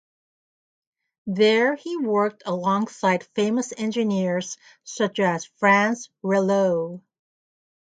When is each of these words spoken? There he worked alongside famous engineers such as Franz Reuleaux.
There 1.27 1.75
he 1.75 1.95
worked 1.95 2.41
alongside 2.47 3.23
famous 3.35 3.71
engineers 3.77 4.57
such 4.83 5.19
as 5.19 5.45
Franz 5.59 6.09
Reuleaux. 6.23 7.03